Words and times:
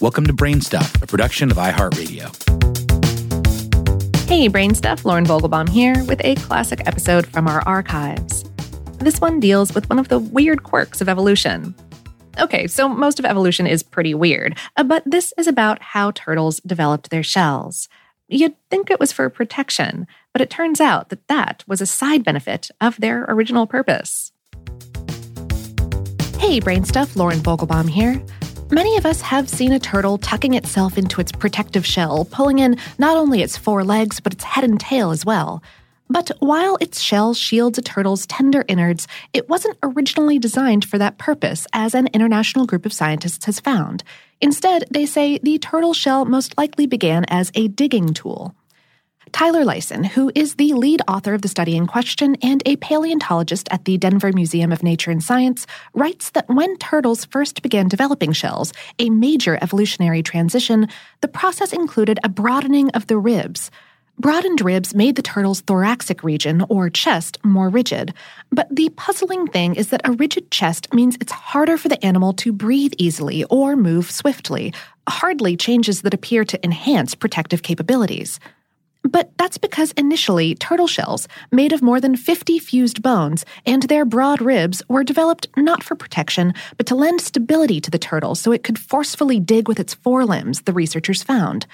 Welcome 0.00 0.24
to 0.28 0.32
Brainstuff, 0.32 1.02
a 1.02 1.06
production 1.06 1.50
of 1.50 1.58
iHeartRadio. 1.58 2.24
Hey, 4.26 4.48
Brainstuff, 4.48 5.04
Lauren 5.04 5.26
Vogelbaum 5.26 5.68
here 5.68 6.02
with 6.04 6.22
a 6.24 6.36
classic 6.36 6.80
episode 6.86 7.26
from 7.26 7.46
our 7.46 7.62
archives. 7.68 8.46
This 8.96 9.20
one 9.20 9.40
deals 9.40 9.74
with 9.74 9.90
one 9.90 9.98
of 9.98 10.08
the 10.08 10.18
weird 10.18 10.62
quirks 10.62 11.02
of 11.02 11.10
evolution. 11.10 11.74
Okay, 12.38 12.66
so 12.66 12.88
most 12.88 13.18
of 13.18 13.26
evolution 13.26 13.66
is 13.66 13.82
pretty 13.82 14.14
weird, 14.14 14.56
uh, 14.78 14.84
but 14.84 15.02
this 15.04 15.34
is 15.36 15.46
about 15.46 15.82
how 15.82 16.12
turtles 16.12 16.60
developed 16.60 17.10
their 17.10 17.22
shells. 17.22 17.86
You'd 18.26 18.56
think 18.70 18.90
it 18.90 19.00
was 19.00 19.12
for 19.12 19.28
protection, 19.28 20.06
but 20.32 20.40
it 20.40 20.48
turns 20.48 20.80
out 20.80 21.10
that 21.10 21.28
that 21.28 21.62
was 21.66 21.82
a 21.82 21.86
side 21.86 22.24
benefit 22.24 22.70
of 22.80 22.96
their 22.96 23.26
original 23.28 23.66
purpose. 23.66 24.32
Hey, 26.38 26.58
Brainstuff, 26.58 27.16
Lauren 27.16 27.40
Vogelbaum 27.40 27.90
here. 27.90 28.24
Many 28.72 28.96
of 28.96 29.04
us 29.04 29.20
have 29.22 29.48
seen 29.48 29.72
a 29.72 29.80
turtle 29.80 30.16
tucking 30.16 30.54
itself 30.54 30.96
into 30.96 31.20
its 31.20 31.32
protective 31.32 31.84
shell, 31.84 32.24
pulling 32.26 32.60
in 32.60 32.78
not 32.98 33.16
only 33.16 33.42
its 33.42 33.56
four 33.56 33.82
legs, 33.82 34.20
but 34.20 34.32
its 34.32 34.44
head 34.44 34.62
and 34.62 34.78
tail 34.78 35.10
as 35.10 35.26
well. 35.26 35.60
But 36.08 36.30
while 36.38 36.76
its 36.80 37.00
shell 37.00 37.34
shields 37.34 37.78
a 37.78 37.82
turtle's 37.82 38.26
tender 38.26 38.64
innards, 38.68 39.08
it 39.32 39.48
wasn't 39.48 39.76
originally 39.82 40.38
designed 40.38 40.84
for 40.84 40.98
that 40.98 41.18
purpose, 41.18 41.66
as 41.72 41.96
an 41.96 42.10
international 42.12 42.64
group 42.64 42.86
of 42.86 42.92
scientists 42.92 43.44
has 43.46 43.58
found. 43.58 44.04
Instead, 44.40 44.84
they 44.88 45.04
say 45.04 45.38
the 45.38 45.58
turtle 45.58 45.92
shell 45.92 46.24
most 46.24 46.56
likely 46.56 46.86
began 46.86 47.24
as 47.24 47.50
a 47.56 47.66
digging 47.66 48.14
tool. 48.14 48.54
Tyler 49.32 49.64
Lyson, 49.64 50.04
who 50.04 50.30
is 50.34 50.56
the 50.56 50.74
lead 50.74 51.00
author 51.08 51.34
of 51.34 51.42
the 51.42 51.48
study 51.48 51.76
in 51.76 51.86
question 51.86 52.36
and 52.42 52.62
a 52.66 52.76
paleontologist 52.76 53.68
at 53.70 53.84
the 53.84 53.96
Denver 53.96 54.32
Museum 54.32 54.72
of 54.72 54.82
Nature 54.82 55.10
and 55.10 55.22
Science, 55.22 55.66
writes 55.94 56.30
that 56.30 56.48
when 56.48 56.76
turtles 56.78 57.24
first 57.24 57.62
began 57.62 57.88
developing 57.88 58.32
shells, 58.32 58.72
a 58.98 59.08
major 59.10 59.58
evolutionary 59.62 60.22
transition, 60.22 60.88
the 61.20 61.28
process 61.28 61.72
included 61.72 62.18
a 62.22 62.28
broadening 62.28 62.90
of 62.90 63.06
the 63.06 63.16
ribs. 63.16 63.70
Broadened 64.18 64.60
ribs 64.60 64.94
made 64.94 65.16
the 65.16 65.22
turtle's 65.22 65.62
thoracic 65.62 66.22
region, 66.22 66.62
or 66.68 66.90
chest, 66.90 67.38
more 67.42 67.70
rigid. 67.70 68.12
But 68.52 68.68
the 68.70 68.90
puzzling 68.90 69.46
thing 69.46 69.76
is 69.76 69.88
that 69.88 70.06
a 70.06 70.12
rigid 70.12 70.50
chest 70.50 70.92
means 70.92 71.16
it's 71.20 71.32
harder 71.32 71.78
for 71.78 71.88
the 71.88 72.04
animal 72.04 72.34
to 72.34 72.52
breathe 72.52 72.92
easily 72.98 73.44
or 73.44 73.76
move 73.76 74.10
swiftly, 74.10 74.74
hardly 75.08 75.56
changes 75.56 76.02
that 76.02 76.12
appear 76.12 76.44
to 76.44 76.62
enhance 76.62 77.14
protective 77.14 77.62
capabilities. 77.62 78.38
But 79.02 79.30
that's 79.38 79.58
because 79.58 79.92
initially, 79.92 80.54
turtle 80.54 80.86
shells, 80.86 81.26
made 81.50 81.72
of 81.72 81.82
more 81.82 82.00
than 82.00 82.16
50 82.16 82.58
fused 82.58 83.02
bones, 83.02 83.44
and 83.64 83.84
their 83.84 84.04
broad 84.04 84.42
ribs 84.42 84.82
were 84.88 85.04
developed 85.04 85.48
not 85.56 85.82
for 85.82 85.94
protection, 85.94 86.52
but 86.76 86.86
to 86.86 86.94
lend 86.94 87.20
stability 87.20 87.80
to 87.80 87.90
the 87.90 87.98
turtle 87.98 88.34
so 88.34 88.52
it 88.52 88.62
could 88.62 88.78
forcefully 88.78 89.40
dig 89.40 89.68
with 89.68 89.80
its 89.80 89.94
forelimbs, 89.94 90.62
the 90.62 90.72
researchers 90.72 91.22
found. 91.22 91.66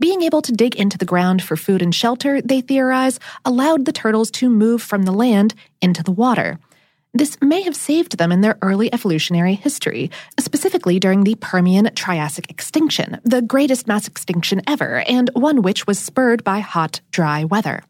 Being 0.00 0.22
able 0.22 0.42
to 0.42 0.52
dig 0.52 0.74
into 0.74 0.98
the 0.98 1.04
ground 1.04 1.42
for 1.42 1.56
food 1.56 1.80
and 1.80 1.94
shelter, 1.94 2.42
they 2.42 2.60
theorize, 2.60 3.20
allowed 3.44 3.84
the 3.84 3.92
turtles 3.92 4.30
to 4.32 4.50
move 4.50 4.82
from 4.82 5.04
the 5.04 5.12
land 5.12 5.54
into 5.80 6.02
the 6.02 6.12
water. 6.12 6.58
This 7.16 7.38
may 7.40 7.62
have 7.62 7.76
saved 7.76 8.18
them 8.18 8.32
in 8.32 8.40
their 8.40 8.58
early 8.60 8.92
evolutionary 8.92 9.54
history, 9.54 10.10
specifically 10.40 10.98
during 10.98 11.22
the 11.22 11.36
Permian 11.36 11.88
Triassic 11.94 12.50
extinction, 12.50 13.20
the 13.22 13.40
greatest 13.40 13.86
mass 13.86 14.08
extinction 14.08 14.62
ever, 14.66 15.04
and 15.06 15.30
one 15.32 15.62
which 15.62 15.86
was 15.86 15.96
spurred 15.96 16.42
by 16.42 16.58
hot, 16.58 17.00
dry 17.12 17.44
weather. 17.44 17.84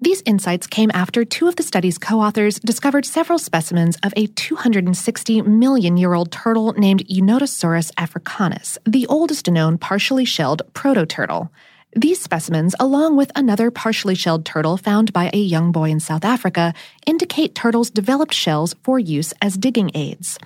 These 0.00 0.22
insights 0.24 0.68
came 0.68 0.92
after 0.94 1.24
two 1.24 1.48
of 1.48 1.56
the 1.56 1.64
study's 1.64 1.98
co 1.98 2.20
authors 2.20 2.60
discovered 2.60 3.04
several 3.04 3.40
specimens 3.40 3.96
of 4.04 4.14
a 4.16 4.28
260 4.28 5.42
million 5.42 5.96
year 5.96 6.14
old 6.14 6.30
turtle 6.30 6.72
named 6.74 7.04
Eunotosaurus 7.08 7.90
africanus, 7.96 8.78
the 8.86 9.08
oldest 9.08 9.50
known 9.50 9.78
partially 9.78 10.24
shelled 10.24 10.62
proto-turtle. 10.74 11.50
These 11.96 12.20
specimens, 12.20 12.74
along 12.78 13.16
with 13.16 13.32
another 13.34 13.70
partially 13.70 14.14
shelled 14.14 14.44
turtle 14.44 14.76
found 14.76 15.12
by 15.12 15.30
a 15.32 15.38
young 15.38 15.72
boy 15.72 15.90
in 15.90 16.00
South 16.00 16.24
Africa, 16.24 16.74
indicate 17.06 17.54
turtles 17.54 17.88
developed 17.90 18.34
shells 18.34 18.74
for 18.82 18.98
use 18.98 19.32
as 19.40 19.56
digging 19.56 19.90
aids. 19.94 20.38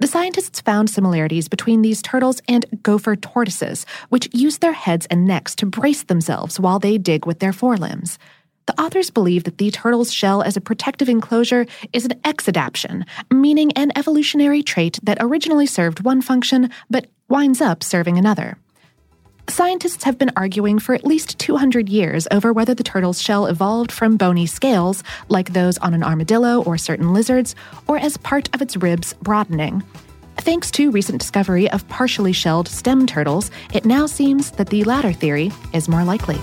The 0.00 0.08
scientists 0.08 0.60
found 0.60 0.90
similarities 0.90 1.46
between 1.46 1.82
these 1.82 2.02
turtles 2.02 2.42
and 2.48 2.66
gopher 2.82 3.14
tortoises, 3.14 3.86
which 4.08 4.28
use 4.32 4.58
their 4.58 4.72
heads 4.72 5.06
and 5.06 5.24
necks 5.24 5.54
to 5.56 5.66
brace 5.66 6.02
themselves 6.02 6.58
while 6.58 6.80
they 6.80 6.98
dig 6.98 7.26
with 7.26 7.38
their 7.38 7.52
forelimbs. 7.52 8.18
The 8.66 8.80
authors 8.80 9.10
believe 9.10 9.44
that 9.44 9.58
the 9.58 9.70
turtle's 9.70 10.12
shell 10.12 10.42
as 10.42 10.56
a 10.56 10.60
protective 10.60 11.08
enclosure 11.08 11.66
is 11.92 12.04
an 12.04 12.18
exadaptation, 12.24 13.06
meaning 13.30 13.70
an 13.74 13.92
evolutionary 13.94 14.64
trait 14.64 14.98
that 15.04 15.18
originally 15.20 15.66
served 15.66 16.04
one 16.04 16.22
function 16.22 16.70
but 16.90 17.06
winds 17.28 17.60
up 17.60 17.84
serving 17.84 18.18
another. 18.18 18.58
Scientists 19.48 20.04
have 20.04 20.18
been 20.18 20.30
arguing 20.36 20.78
for 20.78 20.94
at 20.94 21.04
least 21.04 21.38
200 21.38 21.88
years 21.88 22.28
over 22.30 22.52
whether 22.52 22.74
the 22.74 22.82
turtle's 22.82 23.20
shell 23.20 23.46
evolved 23.46 23.90
from 23.90 24.16
bony 24.16 24.46
scales, 24.46 25.02
like 25.28 25.52
those 25.52 25.78
on 25.78 25.94
an 25.94 26.02
armadillo 26.02 26.62
or 26.62 26.78
certain 26.78 27.12
lizards, 27.12 27.54
or 27.86 27.98
as 27.98 28.16
part 28.18 28.48
of 28.54 28.62
its 28.62 28.76
ribs 28.76 29.14
broadening. 29.20 29.82
Thanks 30.38 30.70
to 30.72 30.90
recent 30.90 31.20
discovery 31.20 31.70
of 31.70 31.86
partially 31.88 32.32
shelled 32.32 32.68
stem 32.68 33.06
turtles, 33.06 33.50
it 33.74 33.84
now 33.84 34.06
seems 34.06 34.52
that 34.52 34.70
the 34.70 34.84
latter 34.84 35.12
theory 35.12 35.52
is 35.72 35.88
more 35.88 36.04
likely. 36.04 36.38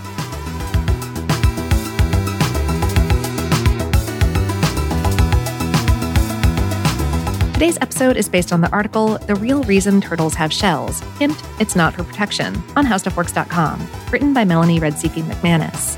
Today's 7.60 7.78
episode 7.82 8.16
is 8.16 8.30
based 8.30 8.54
on 8.54 8.62
the 8.62 8.72
article 8.72 9.18
The 9.18 9.36
Real 9.36 9.64
Reason 9.64 10.00
Turtles 10.00 10.34
Have 10.36 10.54
Shells. 10.54 11.02
Hint, 11.20 11.36
it's 11.60 11.76
not 11.76 11.94
for 11.94 12.06
protection, 12.06 12.56
on 12.78 12.86
HowStuffWorks.com, 12.86 13.86
written 14.14 14.34
by 14.34 14.46
Melanie 14.46 14.80
Radzicki 14.80 15.22
McManus. 15.24 15.98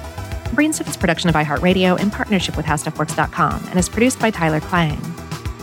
Brainstuff 0.55 0.89
is 0.89 0.97
production 0.97 1.29
of 1.29 1.35
iHeartRadio 1.35 1.99
in 1.99 2.09
partnership 2.09 2.57
with 2.57 2.65
HowStuffWorks.com 2.65 3.63
and 3.67 3.77
is 3.77 3.89
produced 3.89 4.19
by 4.19 4.31
Tyler 4.31 4.59
Klang. 4.59 4.97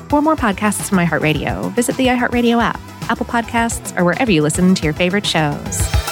For 0.09 0.23
more 0.23 0.37
podcasts 0.37 0.89
from 0.89 0.99
iHeartRadio, 0.99 1.73
visit 1.73 1.97
the 1.97 2.07
iHeartRadio 2.07 2.63
app, 2.63 2.79
Apple 3.11 3.27
Podcasts, 3.27 3.99
or 3.99 4.05
wherever 4.05 4.31
you 4.31 4.43
listen 4.43 4.77
to 4.77 4.85
your 4.85 4.93
favorite 4.93 5.27
shows. 5.27 6.08